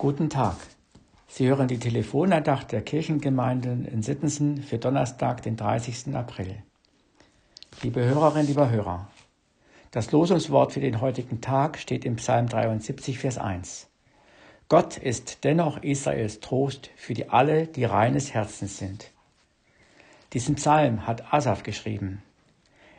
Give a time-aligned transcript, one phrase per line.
[0.00, 0.54] Guten Tag.
[1.26, 6.14] Sie hören die Telefonandacht der Kirchengemeinden in Sittensen für Donnerstag, den 30.
[6.14, 6.62] April.
[7.82, 9.10] Liebe Hörerinnen, lieber Hörer,
[9.90, 13.88] das Losungswort für den heutigen Tag steht im Psalm 73, Vers 1.
[14.68, 19.10] Gott ist dennoch Israels Trost für die alle, die reines Herzens sind.
[20.32, 22.22] Diesen Psalm hat Asaf geschrieben.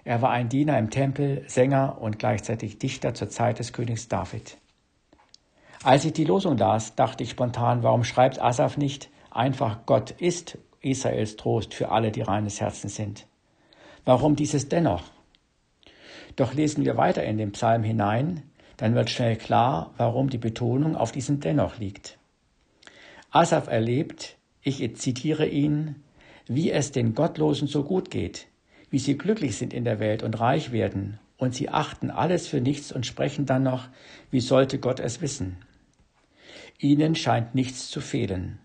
[0.03, 4.57] Er war ein Diener im Tempel, Sänger und gleichzeitig Dichter zur Zeit des Königs David.
[5.83, 10.57] Als ich die Losung las, dachte ich spontan, warum schreibt Asaf nicht einfach Gott ist
[10.81, 13.27] Israels Trost für alle, die reines Herzens sind?
[14.03, 15.03] Warum dieses dennoch?
[16.35, 18.43] Doch lesen wir weiter in den Psalm hinein,
[18.75, 22.17] dann wird schnell klar, warum die Betonung auf diesem dennoch liegt.
[23.31, 25.95] Asaf erlebt, ich zitiere ihn,
[26.45, 28.47] wie es den Gottlosen so gut geht,
[28.89, 32.59] wie sie glücklich sind in der Welt und reich werden, und sie achten alles für
[32.59, 33.87] nichts und sprechen dann noch,
[34.29, 35.57] wie sollte Gott es wissen?
[36.81, 38.57] Ihnen scheint nichts zu fehlen.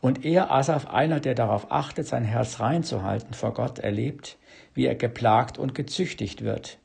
[0.00, 4.38] Und er, Asaf, einer, der darauf achtet, sein Herz reinzuhalten vor Gott, erlebt,
[4.74, 6.78] wie er geplagt und gezüchtigt wird.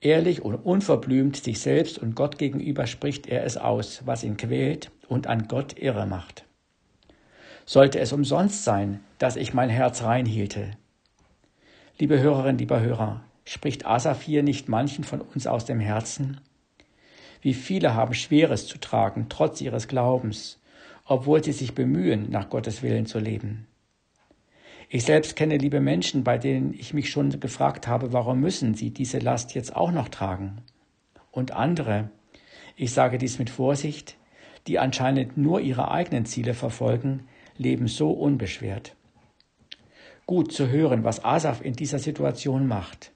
[0.00, 4.90] Ehrlich und unverblümt sich selbst und Gott gegenüber spricht er es aus, was ihn quält
[5.06, 6.44] und an Gott irre macht.
[7.64, 10.72] Sollte es umsonst sein, dass ich mein Herz reinhielte?
[11.98, 16.40] Liebe Hörerinnen, lieber Hörer, spricht Asaf hier nicht manchen von uns aus dem Herzen?
[17.42, 20.60] Wie viele haben Schweres zu tragen, trotz ihres Glaubens,
[21.04, 23.66] obwohl sie sich bemühen, nach Gottes Willen zu leben.
[24.88, 28.90] Ich selbst kenne liebe Menschen, bei denen ich mich schon gefragt habe, warum müssen sie
[28.90, 30.58] diese Last jetzt auch noch tragen?
[31.32, 32.10] Und andere,
[32.76, 34.16] ich sage dies mit Vorsicht,
[34.68, 37.26] die anscheinend nur ihre eigenen Ziele verfolgen,
[37.56, 38.94] leben so unbeschwert.
[40.26, 43.12] Gut zu hören, was Asaf in dieser Situation macht.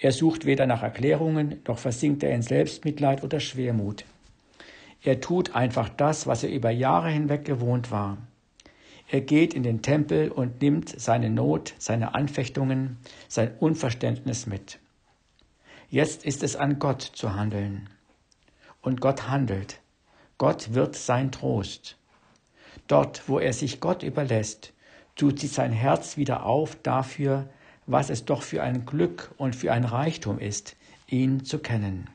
[0.00, 4.04] Er sucht weder nach Erklärungen, noch versinkt er in Selbstmitleid oder Schwermut.
[5.02, 8.18] Er tut einfach das, was er über Jahre hinweg gewohnt war.
[9.10, 14.78] Er geht in den Tempel und nimmt seine Not, seine Anfechtungen, sein Unverständnis mit.
[15.90, 17.88] Jetzt ist es an Gott zu handeln.
[18.82, 19.80] Und Gott handelt.
[20.36, 21.96] Gott wird sein Trost.
[22.86, 24.72] Dort, wo er sich Gott überlässt,
[25.16, 27.48] tut sich sein Herz wieder auf dafür,
[27.88, 30.76] was es doch für ein Glück und für ein Reichtum ist,
[31.08, 32.08] ihn zu kennen.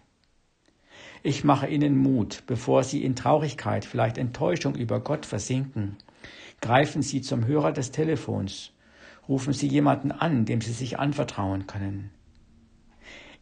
[1.24, 5.98] Ich mache Ihnen Mut, bevor Sie in Traurigkeit, vielleicht Enttäuschung über Gott versinken.
[6.62, 8.72] Greifen Sie zum Hörer des Telefons.
[9.28, 12.12] Rufen Sie jemanden an, dem Sie sich anvertrauen können.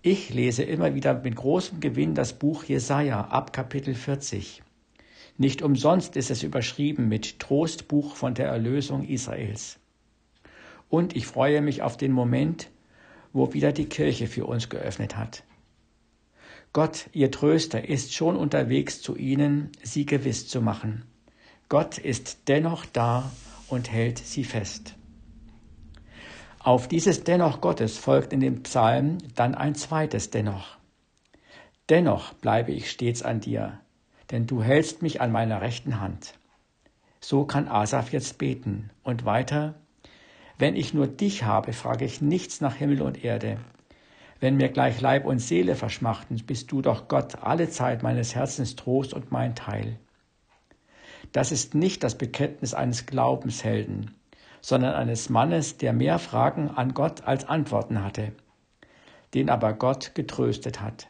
[0.02, 4.64] Ich lese immer wieder mit großem Gewinn das Buch Jesaja ab Kapitel 40.
[5.38, 9.81] Nicht umsonst ist es überschrieben mit Trostbuch von der Erlösung Israels.
[10.92, 12.70] Und ich freue mich auf den Moment,
[13.32, 15.44] wo wieder die Kirche für uns geöffnet hat.
[16.74, 21.06] Gott, ihr Tröster, ist schon unterwegs zu ihnen, sie gewiss zu machen.
[21.70, 23.32] Gott ist dennoch da
[23.70, 24.96] und hält sie fest.
[26.60, 30.78] Auf dieses Dennoch Gottes folgt in dem Psalm dann ein zweites Dennoch.
[31.88, 33.80] Dennoch bleibe ich stets an dir,
[34.30, 36.34] denn du hältst mich an meiner rechten Hand.
[37.22, 39.81] So kann Asaf jetzt beten und weiter,
[40.62, 43.58] wenn ich nur dich habe, frage ich nichts nach Himmel und Erde.
[44.40, 48.76] Wenn mir gleich Leib und Seele verschmachten, bist du doch Gott alle Zeit meines Herzens
[48.76, 49.98] Trost und mein Teil.
[51.32, 54.14] Das ist nicht das Bekenntnis eines Glaubenshelden,
[54.62, 58.32] sondern eines Mannes, der mehr Fragen an Gott als Antworten hatte,
[59.34, 61.08] den aber Gott getröstet hat.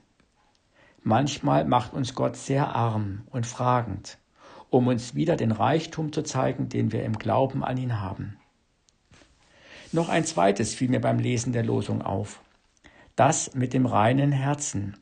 [1.04, 4.18] Manchmal macht uns Gott sehr arm und fragend,
[4.70, 8.38] um uns wieder den Reichtum zu zeigen, den wir im Glauben an ihn haben.
[9.94, 12.42] Noch ein zweites fiel mir beim Lesen der Losung auf.
[13.16, 14.98] Das mit dem reinen Herzen.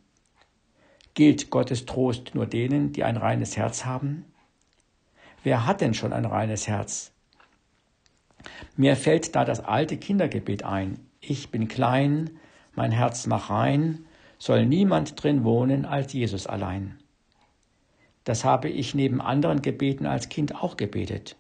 [1.14, 4.26] Gilt Gottes Trost nur denen, die ein reines Herz haben?
[5.44, 7.12] Wer hat denn schon ein reines Herz?
[8.78, 11.00] Mir fällt da das alte Kindergebet ein.
[11.22, 12.32] Ich bin klein,
[12.74, 14.06] mein Herz mach rein,
[14.38, 16.98] soll niemand drin wohnen als Jesus allein.
[18.24, 21.36] Das habe ich neben anderen Gebeten als Kind auch gebetet.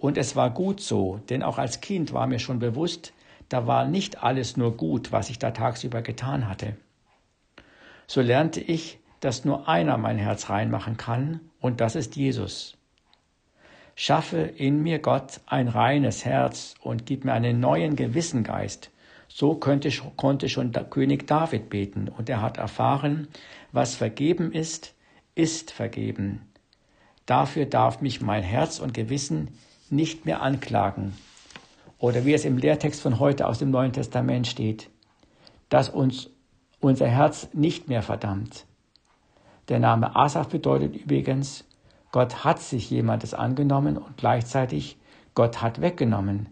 [0.00, 3.12] Und es war gut so, denn auch als Kind war mir schon bewusst,
[3.50, 6.74] da war nicht alles nur gut, was ich da tagsüber getan hatte.
[8.06, 12.78] So lernte ich, dass nur einer mein Herz reinmachen kann, und das ist Jesus.
[13.94, 18.90] Schaffe in mir Gott ein reines Herz und gib mir einen neuen Gewissengeist.
[19.28, 23.28] So könnte, konnte schon König David beten, und er hat erfahren,
[23.70, 24.94] was vergeben ist,
[25.34, 26.50] ist vergeben.
[27.26, 29.48] Dafür darf mich mein Herz und Gewissen
[29.90, 31.16] nicht mehr anklagen.
[31.98, 34.88] Oder wie es im Lehrtext von heute aus dem Neuen Testament steht,
[35.68, 36.30] dass uns
[36.80, 38.64] unser Herz nicht mehr verdammt.
[39.68, 41.64] Der Name Asaf bedeutet übrigens,
[42.12, 44.96] Gott hat sich jemandes angenommen und gleichzeitig
[45.34, 46.48] Gott hat weggenommen,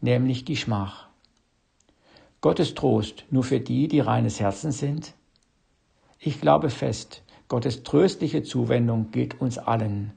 [0.00, 1.06] nämlich die Schmach.
[2.40, 5.14] Gottes Trost nur für die, die reines Herzen sind?
[6.18, 10.12] Ich glaube fest, Gottes tröstliche Zuwendung gilt uns allen.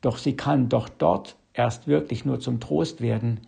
[0.00, 3.40] Doch sie kann doch dort erst wirklich nur zum Trost werden,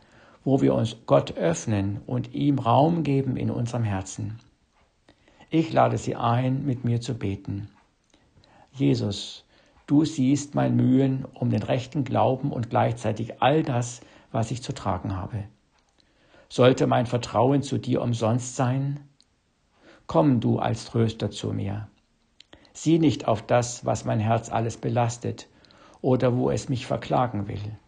[0.44, 4.38] wo wir uns Gott öffnen und ihm Raum geben in unserem Herzen.
[5.50, 7.68] Ich lade Sie ein, mit mir zu beten.
[8.72, 9.44] Jesus,
[9.86, 14.00] du siehst mein Mühen um den rechten Glauben und gleichzeitig all das,
[14.30, 15.44] was ich zu tragen habe.
[16.48, 19.00] Sollte mein Vertrauen zu dir umsonst sein?
[20.06, 21.88] Komm du als Tröster zu mir.
[22.72, 25.48] Sieh nicht auf das, was mein Herz alles belastet
[26.02, 27.78] oder wo es mich verklagen will.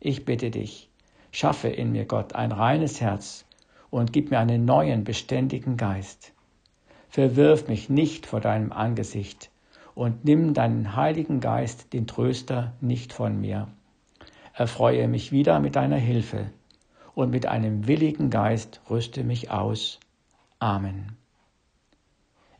[0.00, 0.88] Ich bitte dich,
[1.32, 3.44] schaffe in mir, Gott, ein reines Herz
[3.90, 6.32] und gib mir einen neuen, beständigen Geist.
[7.08, 9.50] Verwirf mich nicht vor deinem Angesicht
[9.94, 13.68] und nimm deinen Heiligen Geist, den Tröster, nicht von mir.
[14.54, 16.50] Erfreue mich wieder mit deiner Hilfe
[17.14, 19.98] und mit einem willigen Geist rüste mich aus.
[20.60, 21.16] Amen.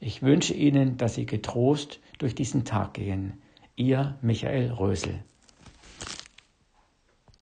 [0.01, 3.41] Ich wünsche Ihnen, dass Sie getrost durch diesen Tag gehen.
[3.77, 5.23] Ihr Michael Rösel.